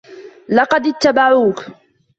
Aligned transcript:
لقد 0.49 0.87
اتبعوك. 0.87 1.65